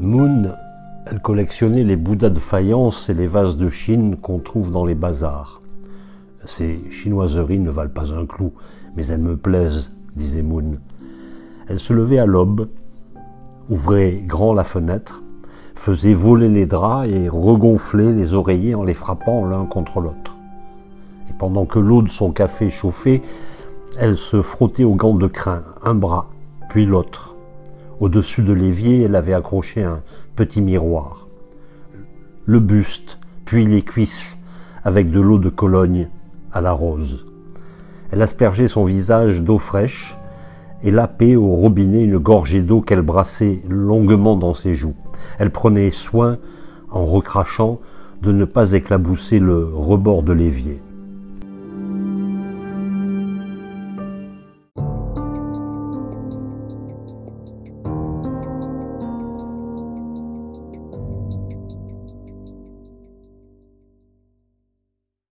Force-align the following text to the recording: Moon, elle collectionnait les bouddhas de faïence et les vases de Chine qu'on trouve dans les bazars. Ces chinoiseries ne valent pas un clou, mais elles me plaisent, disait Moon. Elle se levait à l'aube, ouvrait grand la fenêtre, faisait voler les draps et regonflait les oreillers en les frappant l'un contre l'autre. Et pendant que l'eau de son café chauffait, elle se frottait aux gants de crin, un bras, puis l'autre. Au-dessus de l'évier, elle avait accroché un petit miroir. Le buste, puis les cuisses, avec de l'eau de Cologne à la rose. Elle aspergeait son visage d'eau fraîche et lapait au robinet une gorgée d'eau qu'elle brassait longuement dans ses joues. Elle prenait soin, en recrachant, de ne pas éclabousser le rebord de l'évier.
Moon, 0.00 0.54
elle 1.06 1.20
collectionnait 1.20 1.82
les 1.82 1.96
bouddhas 1.96 2.30
de 2.30 2.38
faïence 2.38 3.08
et 3.08 3.14
les 3.14 3.26
vases 3.26 3.56
de 3.56 3.68
Chine 3.68 4.16
qu'on 4.16 4.38
trouve 4.38 4.70
dans 4.70 4.84
les 4.84 4.94
bazars. 4.94 5.60
Ces 6.44 6.88
chinoiseries 6.92 7.58
ne 7.58 7.70
valent 7.70 7.90
pas 7.90 8.14
un 8.14 8.24
clou, 8.24 8.52
mais 8.96 9.08
elles 9.08 9.20
me 9.20 9.36
plaisent, 9.36 9.96
disait 10.14 10.42
Moon. 10.42 10.74
Elle 11.66 11.80
se 11.80 11.92
levait 11.92 12.20
à 12.20 12.26
l'aube, 12.26 12.68
ouvrait 13.70 14.22
grand 14.24 14.54
la 14.54 14.62
fenêtre, 14.62 15.24
faisait 15.74 16.14
voler 16.14 16.48
les 16.48 16.66
draps 16.66 17.08
et 17.08 17.28
regonflait 17.28 18.12
les 18.12 18.34
oreillers 18.34 18.76
en 18.76 18.84
les 18.84 18.94
frappant 18.94 19.46
l'un 19.46 19.66
contre 19.66 20.00
l'autre. 20.00 20.36
Et 21.28 21.34
pendant 21.36 21.66
que 21.66 21.80
l'eau 21.80 22.02
de 22.02 22.08
son 22.08 22.30
café 22.30 22.70
chauffait, 22.70 23.20
elle 23.98 24.14
se 24.14 24.42
frottait 24.42 24.84
aux 24.84 24.94
gants 24.94 25.16
de 25.16 25.26
crin, 25.26 25.64
un 25.84 25.94
bras, 25.94 26.28
puis 26.68 26.86
l'autre. 26.86 27.34
Au-dessus 28.00 28.42
de 28.42 28.52
l'évier, 28.52 29.02
elle 29.02 29.16
avait 29.16 29.34
accroché 29.34 29.82
un 29.82 30.02
petit 30.36 30.62
miroir. 30.62 31.26
Le 32.46 32.60
buste, 32.60 33.18
puis 33.44 33.66
les 33.66 33.82
cuisses, 33.82 34.38
avec 34.84 35.10
de 35.10 35.20
l'eau 35.20 35.38
de 35.38 35.48
Cologne 35.48 36.08
à 36.52 36.60
la 36.60 36.72
rose. 36.72 37.26
Elle 38.12 38.22
aspergeait 38.22 38.68
son 38.68 38.84
visage 38.84 39.42
d'eau 39.42 39.58
fraîche 39.58 40.16
et 40.82 40.92
lapait 40.92 41.34
au 41.34 41.56
robinet 41.56 42.04
une 42.04 42.18
gorgée 42.18 42.62
d'eau 42.62 42.80
qu'elle 42.80 43.02
brassait 43.02 43.62
longuement 43.68 44.36
dans 44.36 44.54
ses 44.54 44.76
joues. 44.76 44.94
Elle 45.38 45.50
prenait 45.50 45.90
soin, 45.90 46.38
en 46.90 47.04
recrachant, 47.04 47.80
de 48.22 48.30
ne 48.30 48.44
pas 48.44 48.72
éclabousser 48.72 49.40
le 49.40 49.64
rebord 49.64 50.22
de 50.22 50.32
l'évier. 50.32 50.80